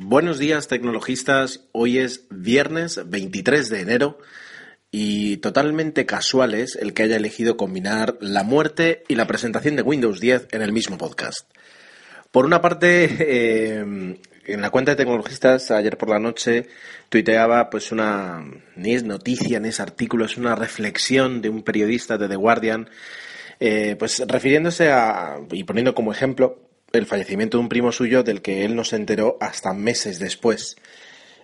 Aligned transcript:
Buenos 0.00 0.38
días 0.38 0.68
tecnologistas, 0.68 1.64
hoy 1.72 1.98
es 1.98 2.26
viernes 2.30 3.00
23 3.04 3.68
de 3.68 3.80
enero 3.80 4.18
y 4.92 5.38
totalmente 5.38 6.06
casual 6.06 6.54
es 6.54 6.76
el 6.76 6.94
que 6.94 7.02
haya 7.02 7.16
elegido 7.16 7.56
combinar 7.56 8.16
la 8.20 8.44
muerte 8.44 9.02
y 9.08 9.16
la 9.16 9.26
presentación 9.26 9.74
de 9.74 9.82
Windows 9.82 10.20
10 10.20 10.50
en 10.52 10.62
el 10.62 10.70
mismo 10.70 10.98
podcast. 10.98 11.50
Por 12.30 12.46
una 12.46 12.60
parte, 12.60 13.08
eh, 13.18 13.80
en 14.46 14.60
la 14.60 14.70
cuenta 14.70 14.92
de 14.92 14.98
tecnologistas 14.98 15.72
ayer 15.72 15.98
por 15.98 16.10
la 16.10 16.20
noche 16.20 16.68
tuiteaba 17.08 17.68
pues 17.68 17.90
una, 17.90 18.44
ni 18.76 18.94
es 18.94 19.02
noticia 19.02 19.58
ni 19.58 19.70
es 19.70 19.80
artículo, 19.80 20.26
es 20.26 20.36
una 20.36 20.54
reflexión 20.54 21.42
de 21.42 21.48
un 21.48 21.64
periodista 21.64 22.16
de 22.16 22.28
The 22.28 22.36
Guardian, 22.36 22.88
eh, 23.58 23.96
pues 23.98 24.22
refiriéndose 24.28 24.92
a, 24.92 25.40
y 25.50 25.64
poniendo 25.64 25.92
como 25.92 26.12
ejemplo, 26.12 26.67
el 26.92 27.06
fallecimiento 27.06 27.58
de 27.58 27.62
un 27.62 27.68
primo 27.68 27.92
suyo 27.92 28.22
del 28.22 28.42
que 28.42 28.64
él 28.64 28.74
no 28.74 28.84
se 28.84 28.96
enteró 28.96 29.36
hasta 29.40 29.72
meses 29.72 30.18
después. 30.18 30.76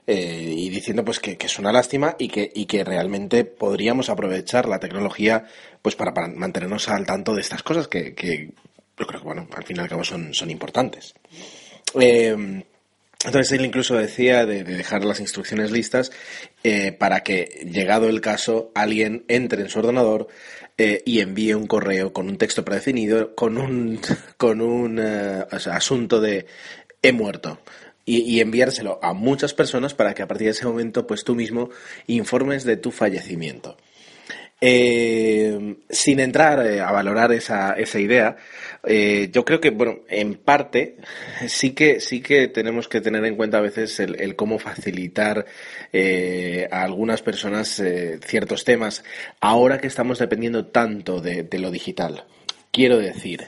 Eh, 0.07 0.55
y 0.57 0.69
diciendo 0.69 1.03
pues 1.03 1.19
que, 1.19 1.39
es 1.41 1.59
una 1.59 1.73
lástima 1.73 2.15
y 2.19 2.29
que, 2.29 2.51
y 2.55 2.67
que 2.67 2.85
realmente 2.85 3.45
podríamos 3.45 4.11
aprovechar 4.11 4.69
la 4.69 4.79
tecnología 4.79 5.47
pues 5.81 5.97
para, 5.97 6.13
mantenernos 6.29 6.91
al 6.91 7.07
tanto 7.07 7.35
de 7.35 7.41
estas 7.41 7.63
cosas 7.63 7.89
que, 7.89 8.15
que, 8.15 8.51
yo 8.99 9.07
creo 9.07 9.21
que 9.21 9.27
bueno 9.27 9.49
al 9.57 9.65
fin 9.65 9.79
y 9.79 9.81
al 9.81 9.89
cabo 9.89 10.05
son, 10.05 10.35
son 10.35 10.51
importantes. 10.51 11.15
Eh, 11.99 12.65
entonces 13.25 13.53
él 13.53 13.65
incluso 13.65 13.97
decía 13.97 14.45
de, 14.45 14.65
dejar 14.65 15.05
las 15.05 15.21
instrucciones 15.21 15.71
listas 15.71 16.13
eh, 16.63 16.93
para 16.93 17.21
que, 17.21 17.67
llegado 17.71 18.09
el 18.09 18.21
caso, 18.21 18.71
alguien 18.75 19.25
entre 19.29 19.63
en 19.63 19.71
su 19.71 19.79
ordenador 19.79 20.29
eh, 20.77 21.03
y 21.07 21.21
envíe 21.21 21.55
un 21.55 21.67
correo 21.67 22.13
con 22.13 22.29
un 22.29 22.37
texto 22.37 22.65
predefinido, 22.65 23.35
con 23.35 23.57
un, 23.57 23.99
con 24.37 24.61
un 24.61 24.99
eh, 24.99 25.45
asunto 25.51 26.21
de 26.21 26.47
he 27.01 27.13
muerto. 27.13 27.59
Y, 28.07 28.19
y, 28.19 28.41
enviárselo 28.41 28.99
a 29.03 29.15
muchas 29.15 29.55
personas 29.55 29.95
para 29.95 30.13
que 30.13 30.23
a 30.23 30.29
partir 30.29 30.49
de 30.49 30.51
ese 30.51 30.67
momento, 30.67 31.07
pues 31.07 31.25
tú 31.25 31.35
mismo 31.35 31.71
informes 32.07 32.65
de 32.65 32.77
tu 32.77 32.91
fallecimiento. 32.91 33.79
Eh, 34.67 35.77
sin 35.91 36.21
entrar 36.21 36.65
eh, 36.67 36.81
a 36.81 36.91
valorar 36.91 37.31
esa, 37.33 37.77
idea, 38.01 38.39
eh, 38.83 39.29
yo 39.31 39.45
creo 39.45 39.61
que, 39.61 39.69
bueno, 39.69 39.99
en 40.09 40.37
parte 40.37 40.97
sí 41.49 41.73
que, 41.73 42.01
sí 42.01 42.23
que 42.23 42.49
tenemos 42.49 42.89
que 42.89 43.03
tener 43.03 43.27
en 43.27 43.37
cuenta 43.37 43.59
a 43.59 43.61
veces 43.61 44.01
el, 44.01 44.35
cómo 44.37 44.59
facilitar 44.59 45.45
a 46.71 46.83
algunas 46.83 47.21
personas 47.21 47.83
ciertos 48.25 48.65
temas 48.65 49.05
ahora 49.39 49.79
que 49.79 49.87
estamos 49.87 50.19
dependiendo 50.19 50.65
tanto 50.65 51.21
de 51.21 51.59
lo 51.59 51.71
digital. 51.71 52.25
Quiero 52.73 52.97
decir, 52.97 53.45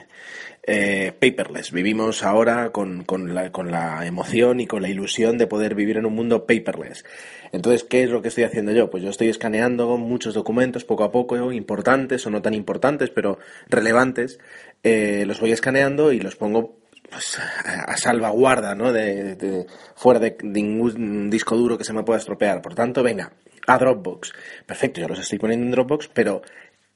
eh, 0.69 1.13
paperless. 1.17 1.71
Vivimos 1.71 2.23
ahora 2.23 2.71
con, 2.71 3.05
con, 3.05 3.33
la, 3.33 3.53
con, 3.53 3.71
la, 3.71 4.05
emoción 4.05 4.59
y 4.59 4.67
con 4.67 4.81
la 4.81 4.89
ilusión 4.89 5.37
de 5.37 5.47
poder 5.47 5.75
vivir 5.75 5.95
en 5.95 6.05
un 6.05 6.13
mundo 6.13 6.45
paperless. 6.45 7.05
Entonces, 7.53 7.85
¿qué 7.85 8.03
es 8.03 8.09
lo 8.09 8.21
que 8.21 8.27
estoy 8.27 8.43
haciendo 8.43 8.73
yo? 8.73 8.89
Pues 8.89 9.01
yo 9.01 9.09
estoy 9.09 9.29
escaneando 9.29 9.97
muchos 9.97 10.33
documentos 10.33 10.83
poco 10.83 11.05
a 11.05 11.11
poco, 11.11 11.53
importantes 11.53 12.27
o 12.27 12.29
no 12.29 12.41
tan 12.41 12.53
importantes, 12.53 13.09
pero 13.09 13.39
relevantes. 13.69 14.39
Eh, 14.83 15.23
los 15.25 15.39
voy 15.39 15.53
escaneando 15.53 16.11
y 16.11 16.19
los 16.19 16.35
pongo 16.35 16.75
pues, 17.09 17.39
a, 17.39 17.95
salvaguarda, 17.95 18.75
¿no? 18.75 18.91
De, 18.91 19.65
fuera 19.95 20.19
de, 20.19 20.37
ningún 20.43 21.29
disco 21.29 21.55
duro 21.55 21.77
que 21.77 21.85
se 21.85 21.93
me 21.93 22.03
pueda 22.03 22.19
estropear. 22.19 22.61
Por 22.61 22.75
tanto, 22.75 23.03
venga, 23.03 23.31
a 23.67 23.77
Dropbox. 23.77 24.33
Perfecto, 24.65 24.99
yo 24.99 25.07
los 25.07 25.19
estoy 25.19 25.39
poniendo 25.39 25.65
en 25.65 25.71
Dropbox, 25.71 26.09
pero 26.09 26.41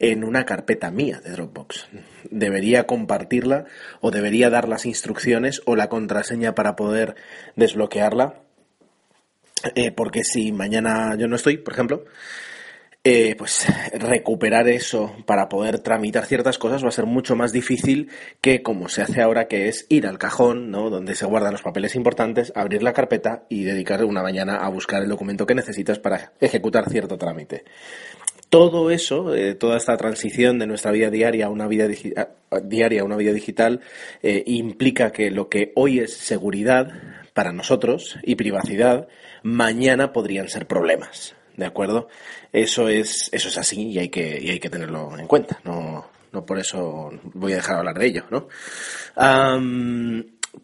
en 0.02 0.24
una 0.24 0.46
carpeta 0.46 0.90
mía 0.90 1.22
de 1.24 1.32
Dropbox. 1.32 1.88
Debería 2.30 2.88
compartirla 2.88 3.66
o 4.02 4.10
debería 4.10 4.50
dar 4.50 4.68
las 4.68 4.88
instrucciones 4.88 5.62
o 5.66 5.76
la 5.76 5.90
contraseña 5.90 6.56
para 6.56 6.76
poder 6.76 7.16
desbloquearla. 7.56 8.42
Eh, 9.76 9.92
porque 9.92 10.24
si 10.24 10.52
mañana 10.52 11.16
yo 11.16 11.28
no 11.28 11.36
estoy, 11.36 11.58
por 11.58 11.74
ejemplo, 11.74 12.06
eh, 13.04 13.36
pues 13.38 13.68
recuperar 13.94 14.68
eso 14.68 15.16
para 15.28 15.50
poder 15.50 15.80
tramitar 15.80 16.26
ciertas 16.26 16.58
cosas 16.58 16.84
va 16.84 16.90
a 16.90 16.92
ser 16.92 17.06
mucho 17.06 17.36
más 17.36 17.52
difícil 17.52 18.10
que 18.42 18.64
como 18.64 18.90
se 18.90 19.04
hace 19.04 19.22
ahora, 19.22 19.48
que 19.48 19.68
es 19.68 19.86
ir 19.90 20.08
al 20.08 20.18
cajón, 20.18 20.72
¿no? 20.72 20.90
Donde 20.90 21.14
se 21.14 21.28
guardan 21.28 21.52
los 21.52 21.62
papeles 21.62 21.96
importantes, 21.96 22.52
abrir 22.56 22.82
la 22.82 22.94
carpeta 22.94 23.44
y 23.50 23.64
dedicar 23.64 24.04
una 24.04 24.24
mañana 24.24 24.58
a 24.58 24.70
buscar 24.70 25.04
el 25.04 25.10
documento 25.10 25.46
que 25.46 25.54
necesitas 25.54 26.00
para 26.00 26.34
ejecutar 26.40 26.90
cierto 26.90 27.20
trámite 27.20 27.66
todo 28.52 28.92
eso, 28.92 29.34
eh, 29.34 29.56
toda 29.56 29.78
esta 29.78 29.96
transición 29.96 30.60
de 30.60 30.68
nuestra 30.68 30.92
vida 30.92 31.10
diaria 31.10 31.46
a 31.46 31.50
una 31.50 31.68
vida 31.68 31.88
diaria 32.64 33.02
a 33.02 33.06
una 33.06 33.16
vida 33.16 33.32
digital, 33.32 33.80
eh, 34.22 34.44
implica 34.46 35.14
que 35.14 35.32
lo 35.32 35.48
que 35.48 35.72
hoy 35.74 36.00
es 36.00 36.18
seguridad 36.18 36.92
para 37.34 37.54
nosotros 37.54 38.18
y 38.24 38.36
privacidad, 38.36 39.08
mañana 39.42 40.12
podrían 40.12 40.50
ser 40.50 40.68
problemas. 40.68 41.34
¿De 41.56 41.66
acuerdo? 41.66 42.10
Eso 42.52 42.90
es, 42.90 43.30
eso 43.32 43.48
es 43.48 43.58
así 43.58 43.88
y 43.88 44.00
hay 44.00 44.10
que, 44.10 44.46
hay 44.52 44.60
que 44.60 44.70
tenerlo 44.70 45.18
en 45.18 45.28
cuenta. 45.28 45.62
No, 45.64 46.08
no 46.34 46.46
por 46.46 46.60
eso 46.60 47.10
voy 47.34 47.54
a 47.54 47.58
dejar 47.58 47.76
de 47.76 47.80
hablar 47.80 48.00
de 48.00 48.06
ello, 48.06 48.26
¿no? 48.30 48.50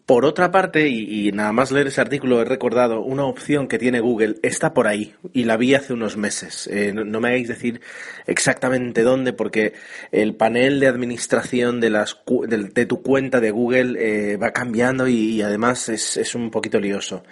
Por 0.04 0.26
otra 0.26 0.50
parte, 0.50 0.88
y, 0.88 1.32
nada 1.32 1.52
más 1.52 1.70
leer 1.72 1.86
ese 1.86 2.02
artículo 2.02 2.42
he 2.42 2.44
recordado, 2.44 3.00
una 3.00 3.24
opción 3.24 3.68
que 3.68 3.78
tiene 3.78 4.00
Google 4.00 4.36
está 4.42 4.74
por 4.74 4.86
ahí 4.86 5.14
y 5.32 5.44
la 5.44 5.56
vi 5.56 5.74
hace 5.74 5.94
unos 5.94 6.18
meses. 6.18 6.68
Eh, 6.70 6.92
no, 6.92 7.20
me 7.20 7.28
hagáis 7.28 7.48
decir 7.48 7.80
exactamente 8.26 9.02
dónde 9.02 9.32
porque 9.32 9.72
el 10.12 10.34
panel 10.34 10.78
de 10.78 10.88
administración 10.88 11.80
de, 11.80 11.88
las, 11.88 12.18
de, 12.26 12.86
tu 12.86 13.02
cuenta 13.02 13.40
de 13.40 13.50
Google 13.50 13.96
eh, 13.98 14.36
va 14.36 14.52
cambiando 14.52 15.08
y, 15.08 15.40
además 15.40 15.88
es, 15.88 16.34
un 16.34 16.50
poquito 16.50 16.78
lioso. 16.80 17.22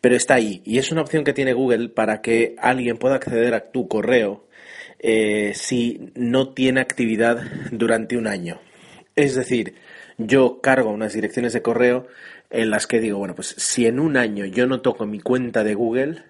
Pero 0.00 0.16
está 0.16 0.34
ahí 0.34 0.62
y 0.64 0.78
es 0.78 0.90
una 0.90 1.02
opción 1.02 1.22
que 1.22 1.32
tiene 1.32 1.52
Google 1.52 1.90
para 1.90 2.22
que 2.22 2.56
alguien 2.58 2.96
pueda 2.96 3.16
acceder 3.16 3.54
a 3.54 3.70
tu 3.70 3.86
correo 3.86 4.48
eh, 4.98 5.52
si 5.54 6.10
no 6.16 6.54
tiene 6.54 6.80
actividad 6.80 7.40
durante 7.70 8.16
un 8.16 8.26
año. 8.26 8.60
Es 9.14 9.36
decir, 9.36 9.74
yo 10.26 10.60
cargo 10.60 10.90
unas 10.90 11.12
direcciones 11.12 11.52
de 11.52 11.62
correo 11.62 12.06
en 12.50 12.70
las 12.70 12.86
que 12.86 13.00
digo, 13.00 13.18
bueno, 13.18 13.34
pues 13.34 13.54
si 13.56 13.86
en 13.86 14.00
un 14.00 14.16
año 14.16 14.44
yo 14.44 14.66
no 14.66 14.80
toco 14.80 15.06
mi 15.06 15.20
cuenta 15.20 15.64
de 15.64 15.74
Google, 15.74 16.24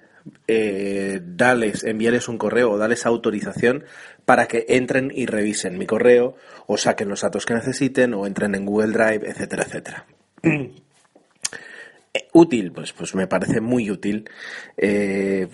eh, 0.46 1.20
dales, 1.22 1.84
enviarles 1.84 2.28
un 2.28 2.38
correo 2.38 2.70
o 2.70 2.78
dales 2.78 3.06
autorización 3.06 3.84
para 4.24 4.46
que 4.46 4.66
entren 4.68 5.10
y 5.14 5.26
revisen 5.26 5.78
mi 5.78 5.86
correo 5.86 6.36
o 6.66 6.76
saquen 6.76 7.08
los 7.08 7.22
datos 7.22 7.46
que 7.46 7.54
necesiten 7.54 8.14
o 8.14 8.26
entren 8.26 8.54
en 8.54 8.66
Google 8.66 8.92
Drive, 8.92 9.28
etcétera, 9.28 9.64
etcétera. 9.64 10.06
Eh, 12.12 12.26
útil, 12.32 12.72
pues, 12.72 12.92
pues 12.92 13.14
me 13.14 13.28
parece 13.28 13.60
muy 13.60 13.88
útil 13.88 14.28
eh, 14.76 15.46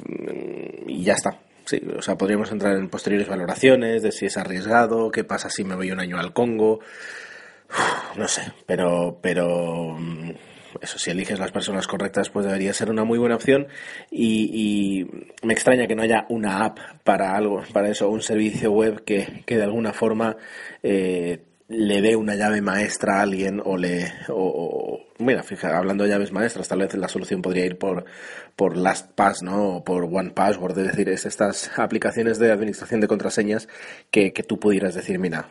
y 0.86 1.04
ya 1.04 1.12
está. 1.12 1.38
Sí, 1.66 1.82
o 1.94 2.00
sea, 2.00 2.16
podríamos 2.16 2.50
entrar 2.50 2.78
en 2.78 2.88
posteriores 2.88 3.28
valoraciones 3.28 4.02
de 4.02 4.10
si 4.10 4.24
es 4.24 4.38
arriesgado, 4.38 5.10
qué 5.10 5.22
pasa 5.22 5.50
si 5.50 5.64
me 5.64 5.74
voy 5.74 5.90
un 5.90 6.00
año 6.00 6.18
al 6.18 6.32
Congo, 6.32 6.80
no 8.16 8.28
sé, 8.28 8.52
pero, 8.66 9.18
pero 9.20 9.96
mm, 9.98 10.30
eso, 10.80 10.98
si 10.98 11.10
eliges 11.10 11.38
las 11.38 11.52
personas 11.52 11.86
correctas, 11.86 12.30
pues 12.30 12.46
debería 12.46 12.72
ser 12.72 12.90
una 12.90 13.04
muy 13.04 13.18
buena 13.18 13.36
opción. 13.36 13.66
Y, 14.10 15.06
me 15.42 15.52
extraña 15.52 15.86
que 15.86 15.94
no 15.94 16.02
haya 16.02 16.26
una 16.28 16.64
app 16.64 16.78
para 17.04 17.36
algo, 17.36 17.62
para 17.72 17.88
eso, 17.88 18.08
un 18.08 18.22
servicio 18.22 18.72
web 18.72 19.04
que, 19.04 19.42
que 19.46 19.56
de 19.56 19.64
alguna 19.64 19.92
forma 19.92 20.36
eh, 20.82 21.40
le 21.68 22.00
dé 22.00 22.14
una 22.14 22.36
llave 22.36 22.60
maestra 22.60 23.18
a 23.18 23.22
alguien 23.22 23.60
o 23.64 23.76
le. 23.76 24.12
O, 24.28 25.00
mira, 25.18 25.42
fija, 25.42 25.76
hablando 25.76 26.04
de 26.04 26.10
llaves 26.10 26.32
maestras, 26.32 26.68
tal 26.68 26.80
vez 26.80 26.94
la 26.94 27.08
solución 27.08 27.42
podría 27.42 27.66
ir 27.66 27.78
por, 27.78 28.04
por 28.54 28.76
LastPass, 28.76 29.42
¿no? 29.42 29.76
O 29.76 29.84
por 29.84 30.04
OnePassword, 30.04 30.78
es 30.78 30.86
decir, 30.88 31.08
es 31.08 31.26
estas 31.26 31.76
aplicaciones 31.78 32.38
de 32.38 32.52
administración 32.52 33.00
de 33.00 33.08
contraseñas 33.08 33.68
que, 34.10 34.32
que 34.32 34.42
tú 34.42 34.60
pudieras 34.60 34.94
decir, 34.94 35.18
mira, 35.18 35.48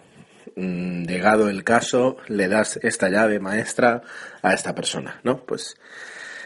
llegado 0.56 1.50
el 1.50 1.64
caso, 1.64 2.18
le 2.28 2.48
das 2.48 2.80
esta 2.82 3.10
llave 3.10 3.40
maestra 3.40 4.02
a 4.42 4.54
esta 4.54 4.74
persona, 4.74 5.20
¿no? 5.24 5.38
Pues 5.46 5.76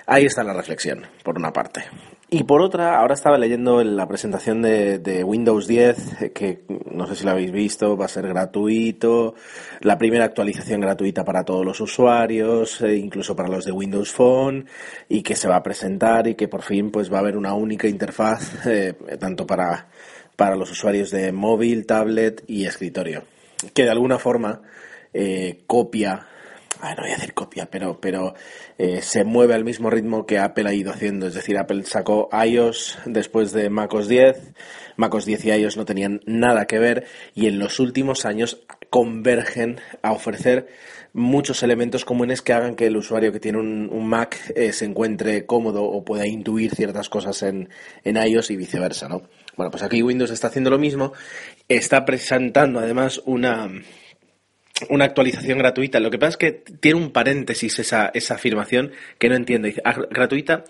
ahí 0.06 0.26
está 0.26 0.44
la 0.44 0.54
reflexión, 0.54 1.06
por 1.24 1.38
una 1.38 1.54
parte. 1.54 1.84
Y 2.32 2.44
por 2.44 2.62
otra, 2.62 3.00
ahora 3.00 3.16
estaba 3.16 3.40
leyendo 3.40 3.84
la 3.84 4.08
presentación 4.08 4.62
de, 4.62 5.24
Windows 5.24 5.66
10, 5.66 6.32
que 6.32 6.64
no 6.92 7.08
sé 7.08 7.16
si 7.16 7.24
lo 7.26 7.32
habéis 7.32 7.52
visto, 7.52 7.98
va 7.98 8.06
a 8.06 8.10
ser 8.10 8.28
gratuito, 8.28 9.34
la 9.82 9.98
primera 9.98 10.26
actualización 10.26 10.80
gratuita 10.80 11.26
para 11.26 11.44
todos 11.44 11.66
los 11.66 11.82
usuarios, 11.82 12.82
e 12.82 12.98
incluso 12.98 13.36
para 13.36 13.50
los 13.50 13.66
de 13.66 13.72
Windows 13.72 14.12
Phone, 14.12 14.68
y 15.08 15.24
que 15.24 15.36
se 15.36 15.48
va 15.48 15.56
a 15.56 15.64
presentar 15.64 16.28
y 16.28 16.36
que 16.36 16.48
por 16.48 16.62
fin 16.62 16.92
pues 16.92 17.12
va 17.12 17.18
a 17.18 17.22
haber 17.22 17.36
una 17.36 17.56
única 17.56 17.88
interfaz, 17.88 18.64
eh, 18.68 18.94
tanto 19.20 19.48
para, 19.48 19.88
para 20.36 20.56
los 20.56 20.70
usuarios 20.70 21.10
de 21.10 21.32
móvil, 21.32 21.88
tablet 21.88 22.44
y 22.46 22.66
escritorio 22.66 23.24
que 23.74 23.84
de 23.84 23.90
alguna 23.90 24.20
forma 24.20 24.62
eh, 25.14 25.64
copia 25.68 26.28
no 26.82 27.02
voy 27.02 27.12
a 27.12 27.16
decir 27.16 27.34
copia, 27.34 27.70
pero, 27.70 28.00
pero 28.00 28.34
eh, 28.78 29.02
se 29.02 29.24
mueve 29.24 29.54
al 29.54 29.66
mismo 29.66 29.90
ritmo 29.90 30.26
que 30.26 30.40
Apple 30.40 30.70
ha 30.70 30.74
ido 30.74 30.92
haciendo. 30.92 31.28
Es 31.28 31.34
decir, 31.34 31.58
Apple 31.58 31.84
sacó 31.84 32.30
iOS 32.32 33.00
después 33.06 33.52
de 33.52 33.70
macOS 33.70 34.08
10, 34.08 34.54
macOS 34.96 35.26
10 35.26 35.46
y 35.46 35.52
iOS 35.52 35.78
no 35.78 35.86
tenían 35.86 36.22
nada 36.26 36.66
que 36.66 36.80
ver 36.80 37.06
y 37.36 37.48
en 37.48 37.60
los 37.60 37.80
últimos 37.80 38.26
años 38.26 38.62
convergen 38.90 39.80
a 40.02 40.14
ofrecer 40.14 40.68
muchos 41.14 41.64
elementos 41.64 42.06
comunes 42.06 42.42
que 42.42 42.54
hagan 42.54 42.76
que 42.76 42.86
el 42.86 42.96
usuario 42.98 43.32
que 43.32 43.40
tiene 43.40 43.58
un, 43.58 44.08
Mac 44.08 44.38
eh, 44.56 44.72
se 44.72 44.86
encuentre 44.86 45.46
cómodo 45.46 45.84
o 45.84 46.04
pueda 46.06 46.28
intuir 46.28 46.76
ciertas 46.76 47.10
cosas 47.10 47.42
en, 47.44 47.70
en 48.04 48.18
iOS 48.18 48.52
y 48.52 48.56
viceversa, 48.56 49.08
¿no? 49.08 49.24
Bueno, 49.58 49.72
pues 49.72 49.84
aquí 49.84 50.02
Windows 50.02 50.32
está 50.32 50.48
haciendo 50.48 50.70
lo 50.70 50.80
mismo, 50.80 51.12
está 51.68 52.06
presentando 52.06 52.80
además 52.80 53.22
una, 53.26 53.70
una 54.90 55.06
actualización 55.06 55.58
gratuita. 55.58 56.00
Lo 56.00 56.10
que 56.10 56.18
pasa 56.18 56.32
es 56.32 56.38
que 56.38 56.52
tiene 56.80 57.00
un 57.00 57.12
paréntesis 57.12 57.80
esa, 57.80 58.12
esa 58.14 58.36
afirmación 58.36 58.92
que 59.18 59.30
no 59.30 59.36
entiendo. 59.36 59.68
Ah, 59.84 59.98
gratuita 60.10 60.64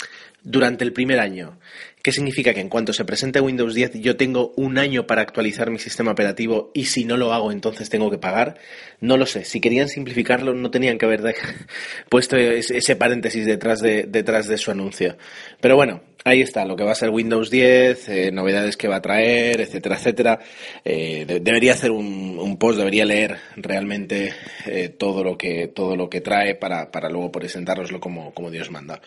durante 0.44 0.84
el 0.84 0.94
primer 0.94 1.20
año. 1.20 1.60
¿Qué 2.02 2.12
significa? 2.12 2.54
Que 2.54 2.62
en 2.62 2.70
cuanto 2.70 2.94
se 2.94 3.04
presente 3.04 3.42
Windows 3.42 3.76
10 3.76 4.00
yo 4.00 4.16
tengo 4.16 4.54
un 4.56 4.78
año 4.78 5.06
para 5.06 5.22
actualizar 5.22 5.70
mi 5.70 5.80
sistema 5.80 6.12
operativo 6.12 6.72
y 6.74 6.86
si 6.86 7.04
no 7.04 7.18
lo 7.18 7.34
hago 7.34 7.52
entonces 7.52 7.90
tengo 7.90 8.10
que 8.10 8.18
pagar. 8.18 8.58
No 9.02 9.18
lo 9.18 9.26
sé. 9.26 9.44
Si 9.44 9.60
querían 9.60 9.90
simplificarlo 9.90 10.54
no 10.54 10.72
tenían 10.72 10.98
que 10.98 11.06
haber 11.06 11.36
puesto 12.10 12.38
ese 12.38 12.96
paréntesis 12.96 13.46
detrás 13.46 13.82
de, 13.82 14.04
detrás 14.04 14.48
de 14.48 14.58
su 14.58 14.72
anuncio. 14.72 15.18
Pero 15.60 15.76
bueno, 15.76 16.02
ahí 16.24 16.42
está 16.42 16.66
lo 16.66 16.75
que 16.75 16.83
va 16.83 16.92
a 16.92 16.95
ser 16.95 17.10
Windows 17.10 17.50
10, 17.50 18.10
eh, 18.10 18.31
novedades 18.31 18.77
que 18.77 18.88
va 18.88 18.98
a 18.98 19.01
traer, 19.01 19.62
etcétera, 19.62 19.95
etcétera. 19.95 20.39
Eh, 20.83 21.39
debería 21.42 21.74
hacer 21.74 21.92
un, 21.92 22.57
post, 22.60 22.77
debería 22.77 23.06
leer 23.06 23.38
realmente 23.56 24.33
eh, 24.66 24.89
todo 24.89 25.24
lo 25.24 25.38
que 25.38 25.68
todo 25.68 25.95
lo 25.95 26.10
que 26.10 26.21
trae 26.21 26.56
para, 26.56 26.92
para 26.92 27.10
luego 27.10 27.31
presentároslo 27.31 28.00
como, 28.00 28.33
como 28.33 28.51
Dios 28.51 28.69
manda. 28.69 29.01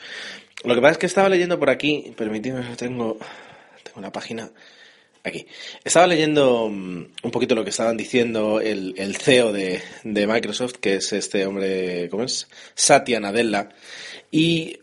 Lo 0.65 0.75
que 0.75 0.81
pasa 0.81 0.93
es 0.93 0.99
que 0.99 1.07
estaba 1.07 1.29
leyendo 1.29 1.59
por 1.59 1.71
aquí, 1.71 2.13
permitidme, 2.17 2.63
tengo, 2.77 3.19
tengo 3.83 3.99
una 3.99 4.13
página 4.13 4.51
aquí. 5.25 5.47
Estaba 5.85 6.07
leyendo 6.07 6.69
mm, 6.69 7.07
un 7.23 7.31
poquito 7.31 7.55
lo 7.55 7.65
que 7.65 7.71
estaban 7.71 7.97
diciendo 7.97 8.61
el, 8.61 8.95
el 8.97 9.17
CEO 9.17 9.53
de, 9.53 9.83
de, 10.05 10.27
Microsoft, 10.27 10.75
que 10.81 10.97
es 10.97 11.13
este 11.13 11.47
hombre, 11.47 12.09
¿cómo 12.11 12.25
es? 12.25 12.49
Satya 12.75 13.21
Nadella, 13.21 13.69
y 14.31 14.79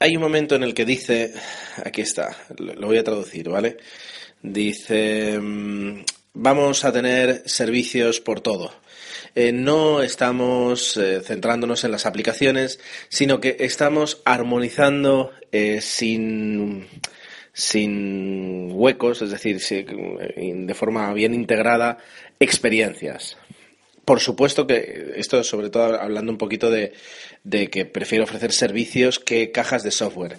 hay 0.00 0.16
un 0.16 0.22
momento 0.22 0.56
en 0.56 0.62
el 0.62 0.72
que 0.72 0.86
dice, 0.86 1.34
aquí 1.84 2.00
está, 2.00 2.34
lo 2.58 2.86
voy 2.86 2.96
a 2.96 3.04
traducir, 3.04 3.50
¿vale? 3.50 3.76
Dice, 4.42 5.38
mm, 5.38 6.02
vamos 6.32 6.86
a 6.86 6.92
tener 6.92 7.42
servicios 7.44 8.18
por 8.18 8.40
todo. 8.40 8.72
Eh, 9.34 9.52
no 9.52 10.02
estamos 10.02 10.96
eh, 10.96 11.20
centrándonos 11.22 11.84
en 11.84 11.92
las 11.92 12.06
aplicaciones, 12.06 12.80
sino 13.10 13.40
que 13.40 13.58
estamos 13.60 14.22
armonizando 14.24 15.32
eh, 15.52 15.82
sin, 15.82 16.86
sin 17.52 18.70
huecos, 18.72 19.20
es 19.20 19.30
decir, 19.30 19.60
de 19.60 20.74
forma 20.74 21.12
bien 21.12 21.34
integrada, 21.34 21.98
experiencias. 22.40 23.36
Por 24.04 24.20
supuesto 24.20 24.66
que 24.66 25.12
esto, 25.16 25.42
sobre 25.44 25.70
todo 25.70 26.00
hablando 26.00 26.32
un 26.32 26.38
poquito 26.38 26.70
de, 26.70 26.92
de 27.44 27.68
que 27.68 27.84
prefiero 27.84 28.24
ofrecer 28.24 28.52
servicios 28.52 29.18
que 29.18 29.52
cajas 29.52 29.82
de 29.82 29.90
software. 29.90 30.36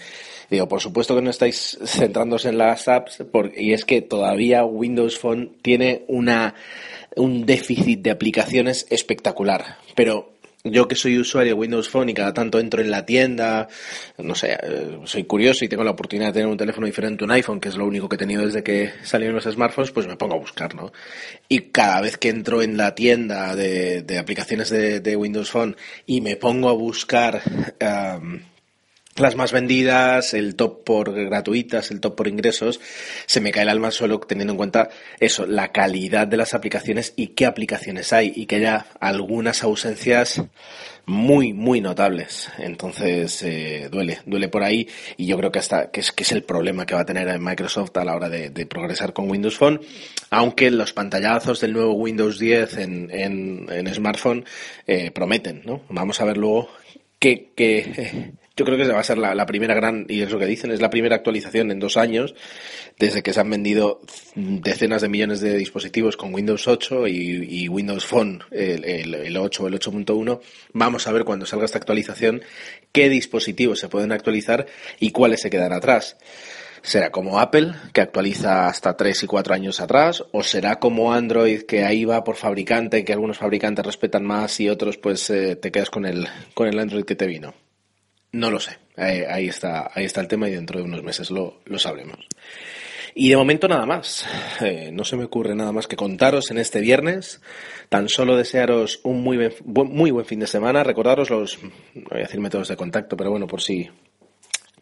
Digo, 0.50 0.68
por 0.68 0.82
supuesto 0.82 1.16
que 1.16 1.22
no 1.22 1.30
estáis 1.30 1.78
centrándose 1.86 2.50
en 2.50 2.58
las 2.58 2.88
apps, 2.90 3.24
y 3.56 3.72
es 3.72 3.86
que 3.86 4.02
todavía 4.02 4.66
Windows 4.66 5.18
Phone 5.18 5.58
tiene 5.62 6.04
una 6.08 6.56
un 7.16 7.46
déficit 7.46 8.02
de 8.02 8.12
aplicaciones 8.12 8.86
espectacular. 8.90 9.78
Pero 9.96 10.31
yo 10.64 10.88
que 10.88 10.96
soy 10.96 11.18
usuario 11.18 11.54
de 11.54 11.60
Windows 11.60 11.90
Phone 11.90 12.10
y 12.10 12.14
cada 12.14 12.34
tanto 12.34 12.60
entro 12.60 12.82
en 12.82 12.92
la 12.92 13.06
tienda, 13.06 13.68
no 14.18 14.36
sé, 14.36 14.58
eh, 14.62 15.00
soy 15.06 15.24
curioso 15.24 15.66
y 15.66 15.68
tengo 15.68 15.84
la 15.84 15.92
oportunidad 15.92 16.28
de 16.28 16.34
tener 16.34 16.48
un 16.48 16.58
teléfono 16.58 16.86
diferente 16.86 17.24
a 17.24 17.26
un 17.26 17.32
iPhone, 17.32 17.60
que 17.60 17.70
es 17.70 17.76
lo 17.76 17.86
único 17.86 18.08
que 18.08 18.16
he 18.16 18.20
tenido 18.20 18.46
desde 18.46 18.64
que 18.64 18.92
salieron 19.04 19.36
los 19.36 19.46
smartphones, 19.46 19.92
pues 19.92 20.08
me 20.08 20.18
pongo 20.18 20.36
a 20.36 20.40
buscar, 20.40 20.76
¿no? 20.76 20.92
Y 21.48 21.72
cada 21.72 22.02
vez 22.02 22.18
que 22.18 22.30
entro 22.30 22.62
en 22.62 22.78
la 22.78 22.96
tienda 22.96 23.56
de, 23.56 24.18
aplicaciones 24.20 24.70
de, 24.70 25.16
Windows 25.16 25.52
Phone 25.52 25.76
y 26.06 26.22
me 26.22 26.36
pongo 26.36 26.70
a 26.70 26.74
buscar 26.74 27.42
las 29.18 29.36
más 29.36 29.52
vendidas, 29.52 30.34
el 30.34 30.56
top 30.56 30.84
por 30.84 31.14
gratuitas, 31.14 31.92
el 31.92 32.00
top 32.00 32.16
por 32.16 32.28
ingresos, 32.28 32.80
se 33.26 33.42
me 33.42 33.52
cae 33.52 33.64
el 33.64 33.70
alma 33.70 33.88
al 33.88 33.94
suelo 33.94 34.20
teniendo 34.20 34.54
en 34.54 34.58
cuenta 34.58 34.90
eso, 35.20 35.46
la 35.46 35.72
calidad 35.72 36.28
de 36.28 36.38
las 36.38 36.54
aplicaciones 36.54 37.14
y 37.16 37.28
qué 37.28 37.46
aplicaciones 37.46 38.14
hay 38.14 38.32
y 38.36 38.46
que 38.46 38.58
haya 38.58 38.86
algunas 39.00 39.64
ausencias 39.64 40.42
muy, 41.06 41.52
muy 41.52 41.82
notables. 41.82 42.50
Entonces, 42.58 43.44
eh, 43.44 43.90
duele, 43.92 44.20
duele 44.26 44.48
por 44.48 44.64
ahí 44.64 44.88
y 45.18 45.26
yo 45.26 45.38
creo 45.38 45.52
que 45.52 45.60
hasta 45.60 45.92
que 45.92 46.00
es, 46.00 46.12
que 46.14 46.24
es 46.24 46.32
el 46.32 46.44
problema 46.44 46.86
que 46.86 46.96
va 46.96 47.02
a 47.02 47.06
tener 47.06 47.38
Microsoft 47.40 47.98
a 47.98 48.06
la 48.06 48.16
hora 48.16 48.30
de, 48.30 48.66
progresar 48.66 49.12
con 49.12 49.30
Windows 49.30 49.58
Phone, 49.58 49.82
aunque 50.30 50.72
los 50.72 50.94
pantallazos 50.94 51.60
del 51.60 51.74
nuevo 51.74 51.94
Windows 51.94 52.40
10 52.40 52.78
en, 52.78 53.10
en, 53.12 53.94
smartphone 53.94 54.46
eh, 54.88 55.12
prometen, 55.12 55.64
¿no? 55.66 55.82
Vamos 55.90 56.22
a 56.22 56.26
ver 56.26 56.38
luego 56.38 56.70
qué, 57.20 57.52
qué 57.56 58.32
yo 58.56 58.66
creo 58.66 58.78
que 58.78 58.88
va 58.88 59.00
a 59.00 59.04
ser 59.04 59.18
la, 59.18 59.46
primera 59.46 59.74
gran, 59.74 60.06
y 60.10 60.22
es 60.22 60.32
lo 60.32 60.38
que 60.38 60.46
dicen, 60.46 60.72
es 60.72 60.82
la 60.82 60.90
primera 60.90 61.16
actualización 61.16 61.72
en 61.72 61.80
dos 61.80 61.96
años, 61.98 62.36
desde 63.00 63.24
que 63.24 63.34
se 63.34 63.40
han 63.40 63.50
vendido 63.50 64.02
decenas 64.36 65.02
de 65.02 65.10
millones 65.10 65.40
de 65.40 65.58
dispositivos 65.58 66.18
con 66.18 66.34
Windows 66.34 66.68
8 66.68 67.08
y, 67.08 67.68
Windows 67.70 68.06
Phone, 68.06 68.44
el, 68.52 69.14
el, 69.16 69.38
8 69.38 69.64
o 69.64 69.68
el 69.68 69.80
8.1. 69.80 70.42
Vamos 70.74 71.08
a 71.08 71.12
ver 71.12 71.24
cuando 71.24 71.46
salga 71.46 71.66
esta 71.66 71.78
actualización 71.78 72.42
qué 72.92 73.10
dispositivos 73.10 73.80
se 73.80 73.90
pueden 73.90 74.12
actualizar 74.12 74.68
y 75.00 75.12
cuáles 75.12 75.42
se 75.42 75.50
quedan 75.50 75.72
atrás. 75.72 76.18
¿Será 76.84 77.12
como 77.12 77.40
Apple, 77.40 77.74
que 77.94 78.02
actualiza 78.02 78.68
hasta 78.68 78.98
3 78.98 79.24
y 79.24 79.28
4 79.28 79.54
años 79.54 79.80
atrás? 79.80 80.24
¿O 80.32 80.44
será 80.44 80.80
como 80.80 81.14
Android, 81.14 81.62
que 81.62 81.84
ahí 81.84 82.06
va 82.06 82.24
por 82.24 82.36
fabricante, 82.36 83.06
que 83.06 83.14
algunos 83.14 83.38
fabricantes 83.38 83.86
respetan 83.86 84.26
más 84.26 84.60
y 84.60 84.68
otros 84.68 84.98
pues 84.98 85.30
eh, 85.30 85.56
te 85.56 85.72
quedas 85.72 85.92
con 85.92 86.06
el, 86.06 86.28
con 86.56 86.68
el 86.68 86.80
Android 86.80 87.06
que 87.06 87.16
te 87.16 87.28
vino? 87.28 87.54
No 88.32 88.50
lo 88.50 88.60
sé. 88.60 88.78
Ahí, 88.96 89.48
está, 89.48 89.92
ahí 89.94 90.06
está 90.06 90.22
el 90.22 90.28
tema 90.28 90.48
y 90.48 90.52
dentro 90.52 90.80
de 90.80 90.86
unos 90.86 91.04
meses 91.04 91.32
lo, 91.32 91.62
lo 91.66 91.80
sabremos. 91.80 92.28
Y 93.14 93.30
de 93.30 93.38
momento 93.38 93.68
nada 93.68 93.86
más. 93.86 94.26
Eh, 94.62 94.92
no 94.94 95.04
se 95.04 95.18
me 95.18 95.24
ocurre 95.24 95.56
nada 95.56 95.72
más 95.72 95.88
que 95.88 95.96
contaros 95.96 96.52
en 96.52 96.60
este 96.60 96.82
viernes. 96.82 97.42
Tan 97.90 98.10
solo 98.10 98.38
desearos 98.38 99.00
un 99.04 99.22
muy, 99.24 99.52
muy 99.66 100.12
buen 100.12 100.26
fin 100.26 100.40
de 100.40 100.48
semana. 100.48 100.84
Recordaros 100.84 101.32
los, 101.32 101.60
voy 101.96 102.20
a 102.20 102.24
decir 102.24 102.40
métodos 102.40 102.68
de 102.68 102.78
contacto, 102.78 103.18
pero 103.18 103.32
bueno, 103.32 103.48
por 103.48 103.62
si 103.62 103.90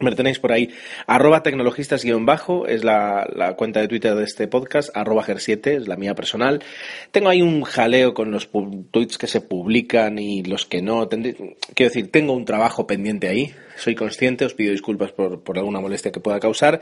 me 0.00 0.14
tenéis 0.14 0.38
por 0.38 0.52
ahí. 0.52 0.70
Arroba 1.06 1.42
tecnologistas-bajo 1.42 2.66
es 2.66 2.84
la, 2.84 3.54
cuenta 3.56 3.80
de 3.80 3.88
Twitter 3.88 4.14
de 4.14 4.24
este 4.24 4.48
podcast. 4.48 4.90
Arroba 4.94 5.24
GER7 5.24 5.76
es 5.76 5.88
la 5.88 5.96
mía 5.96 6.14
personal. 6.14 6.62
Tengo 7.10 7.28
ahí 7.28 7.42
un 7.42 7.62
jaleo 7.62 8.14
con 8.14 8.30
los 8.30 8.50
tweets 8.90 9.18
que 9.18 9.26
se 9.26 9.40
publican 9.40 10.18
y 10.18 10.42
los 10.42 10.66
que 10.66 10.82
no. 10.82 11.08
quiero 11.08 11.90
decir, 11.90 12.10
tengo 12.10 12.32
un 12.32 12.44
trabajo 12.44 12.86
pendiente 12.86 13.28
ahí. 13.28 13.54
Soy 13.76 13.94
consciente, 13.94 14.44
os 14.44 14.54
pido 14.54 14.72
disculpas 14.72 15.12
por, 15.12 15.42
por 15.42 15.56
alguna 15.56 15.80
molestia 15.80 16.12
que 16.12 16.20
pueda 16.20 16.40
causar. 16.40 16.80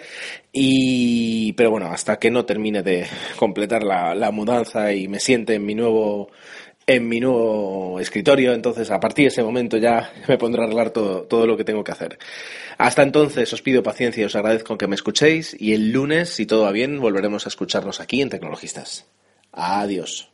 Y, 0.53 1.53
pero 1.53 1.71
bueno, 1.71 1.87
hasta 1.87 2.19
que 2.19 2.31
no 2.31 2.45
termine 2.45 2.83
de 2.83 3.07
completar 3.37 3.85
la, 3.85 4.15
la 4.15 4.31
mudanza 4.31 4.93
y 4.93 5.09
me 5.09 5.21
siente 5.21 5.55
en 5.55 5.65
mi 5.65 5.75
nuevo 5.75 6.31
en 6.89 7.07
mi 7.07 7.21
nuevo 7.21 8.01
escritorio, 8.01 8.55
entonces 8.55 8.91
a 8.91 8.99
partir 8.99 9.25
de 9.25 9.29
ese 9.29 9.43
momento 9.43 9.77
ya 9.77 10.11
me 10.29 10.39
pondré 10.39 10.63
a 10.63 10.65
arreglar 10.65 10.91
todo, 10.91 11.23
todo 11.23 11.47
lo 11.47 11.57
que 11.57 11.65
tengo 11.65 11.85
que 11.85 11.93
hacer. 11.93 12.19
Hasta 12.79 13.03
entonces 13.03 13.53
os 13.53 13.63
pido 13.63 13.83
paciencia 13.83 14.23
y 14.23 14.25
os 14.25 14.35
agradezco 14.35 14.79
que 14.79 14.89
me 14.89 14.95
escuchéis 14.95 15.55
y 15.61 15.75
el 15.75 15.93
lunes, 15.93 16.31
si 16.31 16.47
todo 16.47 16.63
va 16.63 16.73
bien, 16.73 16.99
volveremos 16.99 17.45
a 17.47 17.51
escucharnos 17.51 18.01
aquí 18.01 18.23
en 18.23 18.31
Tecnologistas. 18.31 19.07
Adiós. 19.53 20.31